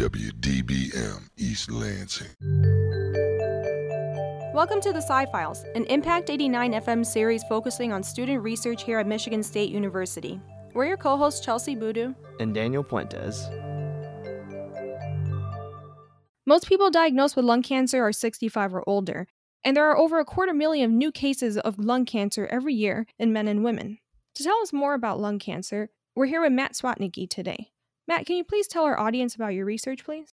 [0.00, 2.34] WDBM East Lansing.
[4.54, 8.98] Welcome to the Sci Files, an Impact 89 FM series focusing on student research here
[8.98, 10.40] at Michigan State University.
[10.72, 13.50] We're your co hosts, Chelsie Boodoo and Daniel Puentes.
[16.46, 19.26] Most people diagnosed with lung cancer are 65 or older,
[19.62, 23.34] and there are over a quarter million new cases of lung cancer every year in
[23.34, 23.98] men and women.
[24.36, 27.72] To tell us more about lung cancer, we're here with Matt Swiatnicki today.
[28.10, 30.34] Matt, can you please tell our audience about your research, please?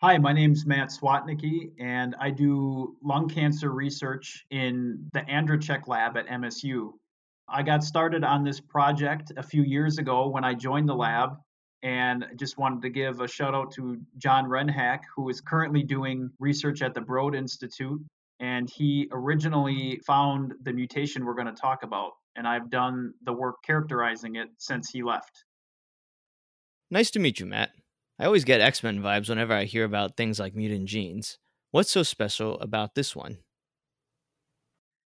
[0.00, 6.16] Hi, my name's Matt Swiatnicki, and I do lung cancer research in the Andrechek lab
[6.16, 6.92] at MSU.
[7.48, 11.38] I got started on this project a few years ago when I joined the lab,
[11.82, 16.30] and just wanted to give a shout out to John Rennhack, who is currently doing
[16.38, 18.00] research at the Broad Institute.
[18.38, 23.32] And he originally found the mutation we're going to talk about, and I've done the
[23.32, 25.44] work characterizing it since he left.
[26.90, 27.70] Nice to meet you, Matt.
[28.18, 31.38] I always get X Men vibes whenever I hear about things like mutant genes.
[31.70, 33.38] What's so special about this one?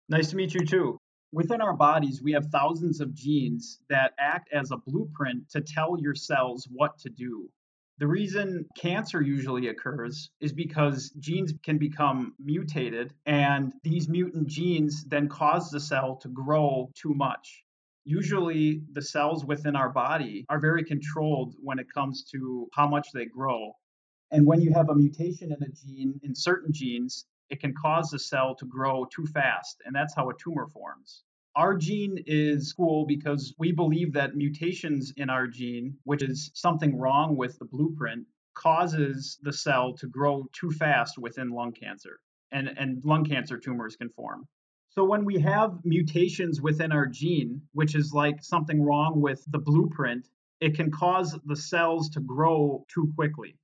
[0.08, 0.98] Nice to meet you too.
[1.33, 5.97] Within our bodies, we have thousands of genes that act as a blueprint to tell
[5.98, 7.50] your cells what to do.
[7.98, 15.05] The reason cancer usually occurs is because genes can become mutated, and these mutant genes
[15.05, 17.64] then cause the cell to grow too much
[18.05, 23.08] usually the cells within our body are very controlled when it comes to how much
[23.12, 23.72] they grow.
[24.31, 28.11] And when you have a mutation in a gene, in certain genes, it can cause
[28.11, 31.23] the cell to grow too fast, and that's how a tumor forms.
[31.55, 36.98] Our gene is cool because we believe that mutations in our gene, which is something
[36.98, 42.20] wrong with the blueprint, causes the cell to grow too fast within lung cancer.
[42.53, 44.47] And, and lung cancer tumors can form.
[44.94, 49.58] So when we have mutations within our gene, which is like something wrong with the
[49.58, 50.28] blueprint,
[50.60, 53.56] it can cause the cells to grow too quickly.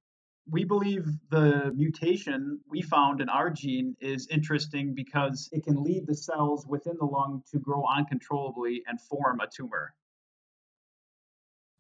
[0.51, 6.07] We believe the mutation we found in our gene is interesting because it can lead
[6.07, 9.93] the cells within the lung to grow uncontrollably and form a tumor.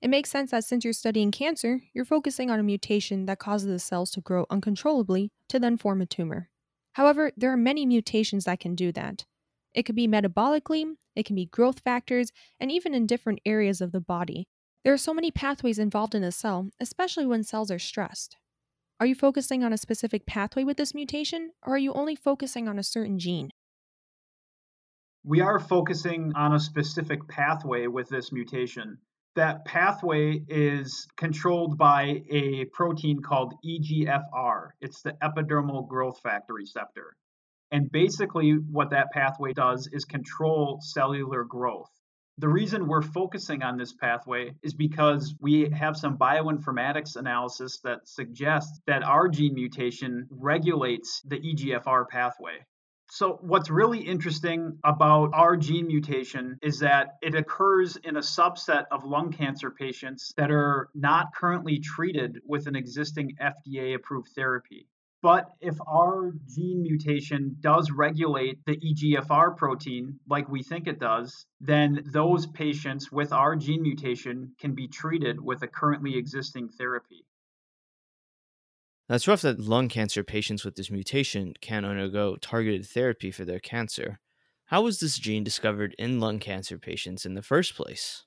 [0.03, 3.71] It makes sense that since you're studying cancer, you're focusing on a mutation that causes
[3.71, 6.50] the cells to grow uncontrollably to then form a tumor.
[6.93, 9.25] However, there are many mutations that can do that.
[9.78, 13.93] It could be metabolically, it can be growth factors, and even in different areas of
[13.93, 14.49] the body.
[14.83, 18.37] There are so many pathways involved in a cell, especially when cells are stressed.
[18.99, 22.67] Are you focusing on a specific pathway with this mutation, or are you only focusing
[22.67, 23.50] on a certain gene?
[25.22, 28.99] We are focusing on a specific pathway with this mutation.
[29.37, 34.71] That pathway is controlled by a protein called EGFR.
[34.81, 37.15] It's the epidermal growth factor receptor.
[37.71, 41.91] And basically, what that pathway does is control cellular growth.
[42.39, 48.06] The reason we're focusing on this pathway is because we have some bioinformatics analysis that
[48.06, 52.65] suggests that our gene mutation regulates the EGFR pathway.
[53.11, 58.85] So, what's really interesting about our gene mutation is that it occurs in a subset
[58.93, 64.87] of lung cancer patients that are not currently treated with an existing FDA approved therapy.
[65.21, 71.45] But if our gene mutation does regulate the EGFR protein like we think it does,
[71.61, 77.27] then those patients with our gene mutation can be treated with a currently existing therapy.
[79.09, 83.59] That's rough that lung cancer patients with this mutation can undergo targeted therapy for their
[83.59, 84.21] cancer.
[84.67, 88.25] How was this gene discovered in lung cancer patients in the first place?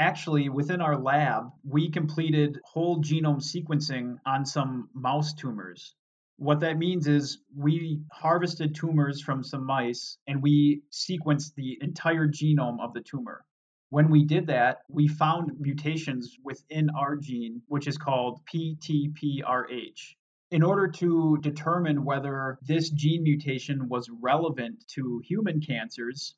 [0.00, 5.94] Actually within our lab, we completed whole genome sequencing on some mouse tumors.
[6.38, 12.26] What that means is we harvested tumors from some mice and we sequenced the entire
[12.26, 13.44] genome of the tumor.
[13.90, 20.14] When we did that, we found mutations within our gene, which is called PTPRH.
[20.50, 26.34] In order to determine whether this gene mutation was relevant to human cancers,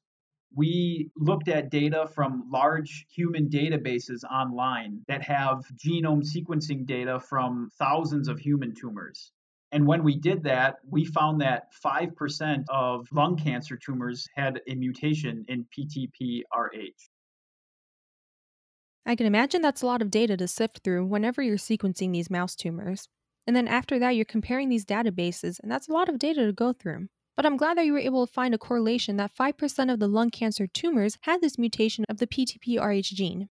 [0.54, 7.70] we looked at data from large human databases online that have genome sequencing data from
[7.78, 9.32] thousands of human tumors.
[9.72, 14.74] And when we did that, we found that 5% of lung cancer tumors had a
[14.74, 17.08] mutation in PTPRH.
[19.06, 22.30] I can imagine that's a lot of data to sift through whenever you're sequencing these
[22.30, 23.08] mouse tumors.
[23.46, 26.52] And then after that, you're comparing these databases, and that's a lot of data to
[26.52, 27.08] go through.
[27.36, 30.08] But I'm glad that you were able to find a correlation that 5% of the
[30.08, 33.48] lung cancer tumors had this mutation of the PTPRH gene.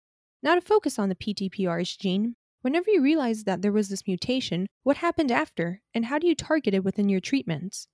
[0.42, 4.66] Now, to focus on the PTPRH gene, whenever you realized that there was this mutation,
[4.84, 7.88] what happened after, and how do you target it within your treatments?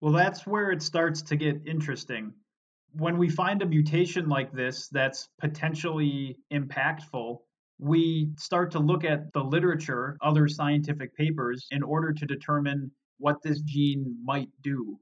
[0.00, 2.34] Well, that's where it starts to get interesting.
[2.92, 7.38] When we find a mutation like this that's potentially impactful,
[7.78, 13.42] we start to look at the literature, other scientific papers, in order to determine what
[13.42, 14.98] this gene might do.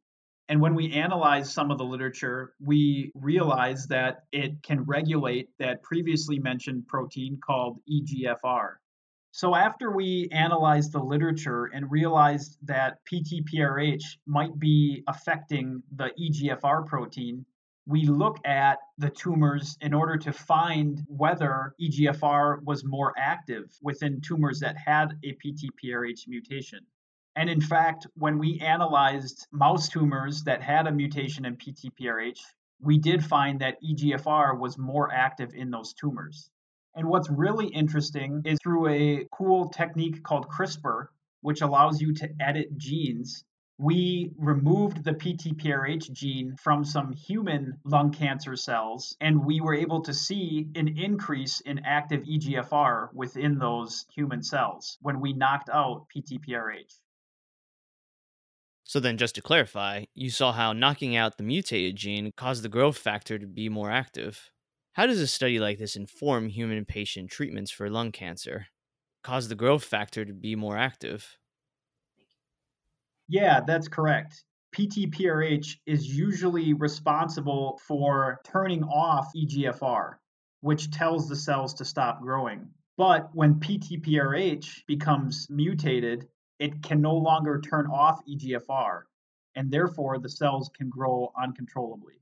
[0.49, 5.83] And when we analyze some of the literature, we realize that it can regulate that
[5.83, 8.75] previously mentioned protein called EGFR.
[9.31, 16.87] So, after we analyzed the literature and realized that PTPRH might be affecting the EGFR
[16.87, 17.47] protein,
[17.87, 24.21] we look at the tumors in order to find whether EGFR was more active within
[24.21, 26.81] tumors that had a PTPRH mutation.
[27.35, 32.41] And in fact, when we analyzed mouse tumors that had a mutation in PTPRH,
[32.81, 36.51] we did find that EGFR was more active in those tumors.
[36.95, 41.07] And what's really interesting is through a cool technique called CRISPR,
[41.41, 43.45] which allows you to edit genes,
[43.79, 50.03] we removed the PTPRH gene from some human lung cancer cells, and we were able
[50.03, 56.07] to see an increase in active EGFR within those human cells when we knocked out
[56.15, 57.01] PTPRH.
[58.93, 62.69] So then, just to clarify, you saw how knocking out the mutated gene caused the
[62.69, 64.51] growth factor to be more active.
[64.93, 68.67] How does a study like this inform human patient treatments for lung cancer?
[69.25, 71.39] Cause the growth factor to be more active?
[73.31, 74.45] Yeah, that's correct.
[74.77, 80.17] PTPRH is usually responsible for turning off EGFR,
[80.61, 82.69] which tells the cells to stop growing.
[82.99, 89.03] But when PTPRH becomes mutated, it can no longer turn off EGFR,
[89.57, 92.15] and therefore the cells can grow uncontrollably.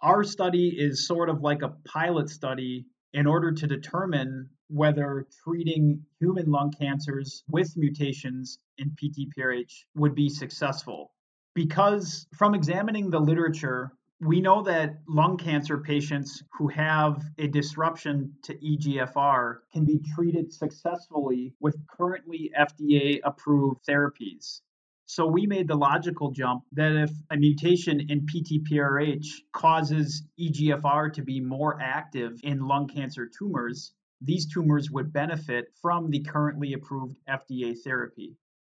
[0.00, 6.04] Our study is sort of like a pilot study in order to determine whether treating
[6.20, 11.12] human lung cancers with mutations in PTPRH would be successful.
[11.54, 18.34] Because from examining the literature, we know that lung cancer patients who have a disruption
[18.42, 24.60] to EGFR can be treated successfully with currently FDA approved therapies.
[25.06, 31.22] So we made the logical jump that if a mutation in PTPRH causes EGFR to
[31.22, 37.16] be more active in lung cancer tumors, these tumors would benefit from the currently approved
[37.26, 38.36] FDA therapy.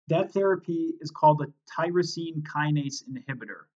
[0.07, 3.70] That therapy is called a tyrosine kinase inhibitor.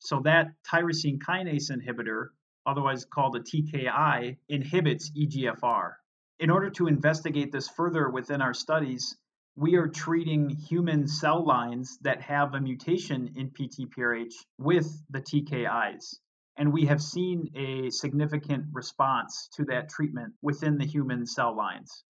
[0.00, 2.28] So that tyrosine kinase inhibitor,
[2.64, 5.94] otherwise called a TKI, inhibits EGFR.
[6.38, 9.16] In order to investigate this further within our studies,
[9.56, 16.20] we are treating human cell lines that have a mutation in PTPRH with the TKIs.
[16.56, 22.04] And we have seen a significant response to that treatment within the human cell lines.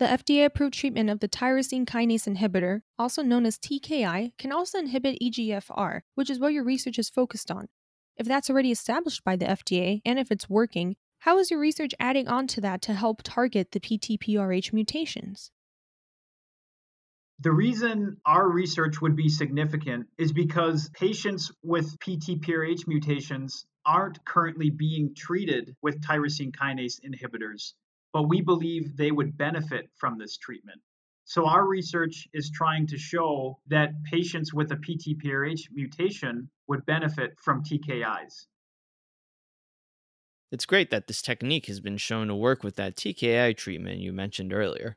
[0.00, 4.78] The FDA approved treatment of the tyrosine kinase inhibitor, also known as TKI, can also
[4.78, 7.68] inhibit EGFR, which is what your research is focused on.
[8.16, 11.92] If that's already established by the FDA and if it's working, how is your research
[12.00, 15.52] adding on to that to help target the PTPRH mutations?
[17.38, 24.70] The reason our research would be significant is because patients with PTPRH mutations aren't currently
[24.70, 27.74] being treated with tyrosine kinase inhibitors
[28.14, 30.80] but we believe they would benefit from this treatment.
[31.24, 37.32] So, our research is trying to show that patients with a PTPRH mutation would benefit
[37.42, 38.46] from TKIs.
[40.52, 44.12] It's great that this technique has been shown to work with that TKI treatment you
[44.12, 44.96] mentioned earlier.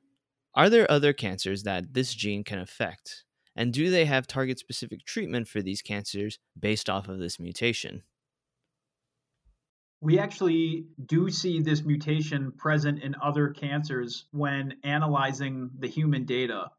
[0.53, 3.23] Are there other cancers that this gene can affect?
[3.55, 8.03] And do they have target specific treatment for these cancers based off of this mutation?
[9.99, 16.69] We actually do see this mutation present in other cancers when analyzing the human data.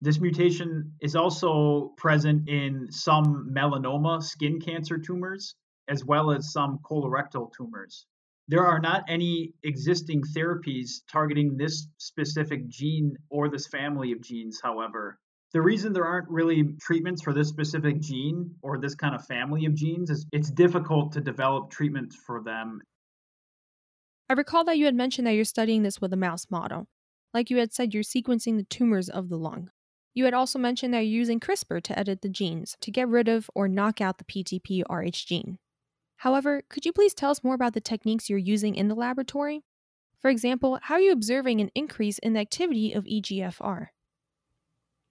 [0.00, 5.56] This mutation is also present in some melanoma skin cancer tumors,
[5.88, 8.06] as well as some colorectal tumors.
[8.46, 14.60] There are not any existing therapies targeting this specific gene or this family of genes,
[14.62, 15.18] however.
[15.54, 19.64] The reason there aren't really treatments for this specific gene or this kind of family
[19.64, 22.82] of genes is it's difficult to develop treatments for them.
[24.28, 26.86] I recall that you had mentioned that you're studying this with a mouse model.
[27.32, 29.70] Like you had said, you're sequencing the tumors of the lung.
[30.12, 33.28] You had also mentioned that you're using CRISPR to edit the genes to get rid
[33.28, 35.58] of or knock out the PTP-RH gene.
[36.16, 39.62] However, could you please tell us more about the techniques you're using in the laboratory?
[40.20, 43.88] For example, how are you observing an increase in the activity of EGFR?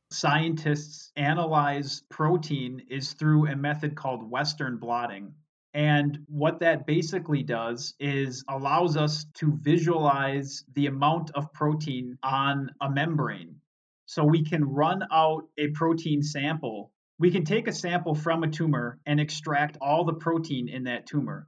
[0.10, 5.34] Scientists analyze protein is through a method called Western blotting.
[5.74, 12.72] And what that basically does is allows us to visualize the amount of protein on
[12.82, 13.62] a membrane.
[14.06, 16.92] So we can run out a protein sample.
[17.20, 21.06] We can take a sample from a tumor and extract all the protein in that
[21.06, 21.48] tumor.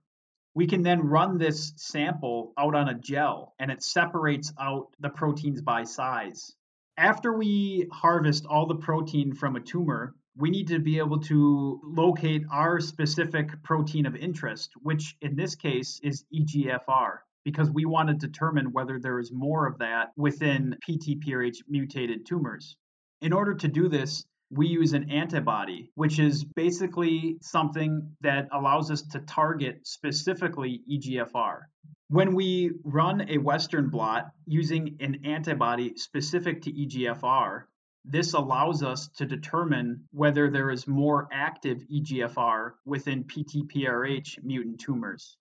[0.53, 5.09] We can then run this sample out on a gel and it separates out the
[5.09, 6.55] proteins by size.
[6.99, 11.79] After we harvest all the protein from a tumor, we need to be able to
[11.81, 18.09] locate our specific protein of interest, which in this case is EGFR, because we want
[18.09, 22.75] to determine whether there is more of that within PTPRH mutated tumors.
[23.21, 28.89] In order to do this, we use an antibody, which is basically something that allows
[28.89, 31.61] us to target specifically EGFR.
[32.07, 37.63] When we run a Western blot using an antibody specific to EGFR,
[38.05, 45.37] this allows us to determine whether there is more active EGFR within PTPRH mutant tumors.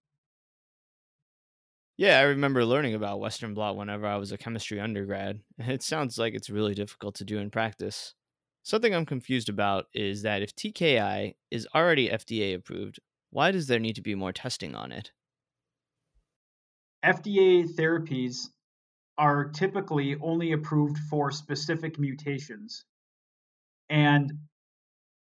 [1.96, 5.40] Yeah, I remember learning about Western blot whenever I was a chemistry undergrad.
[5.58, 8.14] It sounds like it's really difficult to do in practice.
[8.62, 13.00] Something I'm confused about is that if TKI is already FDA approved,
[13.30, 15.12] why does there need to be more testing on it?
[17.04, 18.48] FDA therapies
[19.16, 22.84] are typically only approved for specific mutations.
[23.90, 24.32] And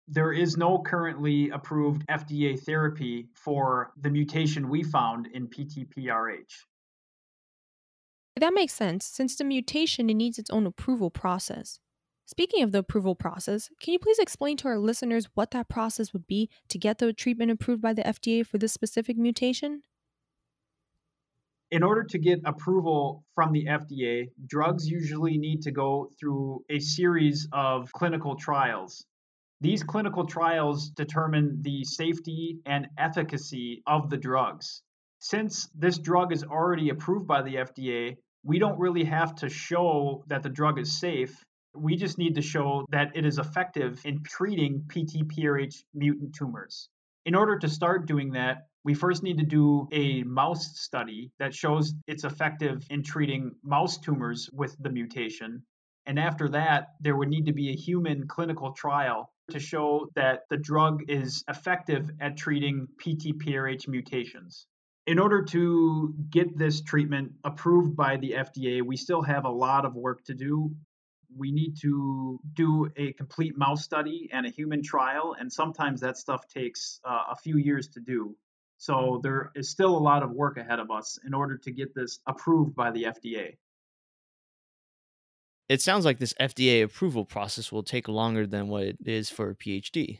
[0.07, 6.67] there is no currently approved FDA therapy for the mutation we found in PTPRH.
[8.37, 11.79] That makes sense, since the mutation needs its own approval process.
[12.27, 16.15] Speaking of the approval process, can you please explain to our listeners what that process
[16.15, 19.83] would be to get the treatment approved by the FDA for this specific mutation?
[21.71, 26.79] In order to get approval from the FDA, drugs usually need to go through a
[26.79, 29.05] series of clinical trials.
[29.61, 34.83] These clinical trials determine the safety and efficacy of the drugs.
[35.19, 40.25] Since this drug is already approved by the FDA, we don't really have to show
[40.29, 44.23] that the drug is safe we just need to show that it is effective in
[44.23, 46.89] treating PTPRH mutant tumors.
[47.27, 51.55] In order to start doing that, we first need to do a mouse study that
[51.55, 55.63] shows it's effective in treating mouse tumors with the mutation.
[56.07, 60.43] And after that, there would need to be a human clinical trial to show that
[60.51, 64.67] the drug is effective at treating PTPRH mutations.
[65.07, 69.85] In order to get this treatment approved by the FDA, we still have a lot
[69.85, 70.75] of work to do
[71.37, 76.17] we need to do a complete mouse study and a human trial, and sometimes that
[76.17, 78.37] stuff takes uh, a few years to do.
[78.79, 81.95] So there is still a lot of work ahead of us in order to get
[81.95, 83.57] this approved by the FDA.
[85.69, 89.51] It sounds like this FDA approval process will take longer than what it is for
[89.51, 90.19] a PhD.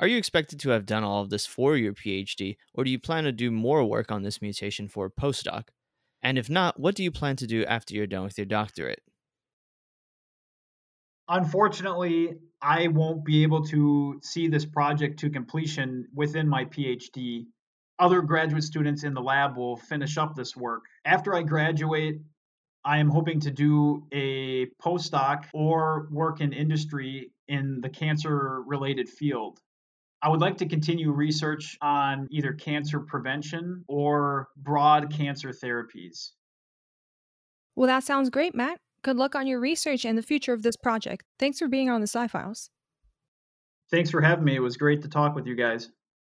[0.00, 2.98] Are you expected to have done all of this for your PhD, or do you
[2.98, 5.68] plan to do more work on this mutation for a postdoc?
[6.22, 9.02] And if not, what do you plan to do after you're done with your doctorate?
[11.28, 17.46] Unfortunately, I won't be able to see this project to completion within my PhD.
[17.98, 20.84] Other graduate students in the lab will finish up this work.
[21.04, 22.20] After I graduate,
[22.84, 29.08] I am hoping to do a postdoc or work in industry in the cancer related
[29.08, 29.58] field.
[30.22, 36.30] I would like to continue research on either cancer prevention or broad cancer therapies.
[37.74, 38.78] Well, that sounds great, Matt.
[39.02, 41.24] Good luck on your research and the future of this project.
[41.38, 42.70] Thanks for being on the Sci Files.
[43.90, 44.56] Thanks for having me.
[44.56, 45.90] It was great to talk with you guys.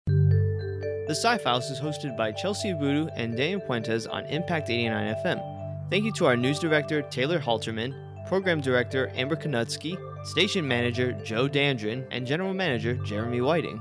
[0.06, 5.90] The Sci Files is hosted by Chelsie Abudu and Daniel Puentes on Impact 89 FM.
[5.90, 7.94] Thank you to our news director, Taylor Halterman,
[8.28, 9.96] program director, Amber Konutsky,
[10.26, 13.80] station manager, Joe Dandrin, and general manager, Jeremy Whiting.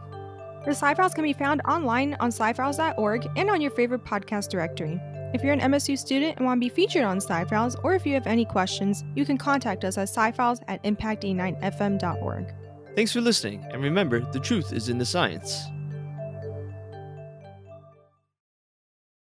[0.63, 5.01] The Sci Files can be found online on scifiles.org and on your favorite podcast directory.
[5.34, 8.13] If you're an MSU student and want to be featured on SciFiles, or if you
[8.13, 12.53] have any questions, you can contact us at scifiles at impact89fm.org.
[12.96, 15.65] Thanks for listening, and remember, the truth is in the science.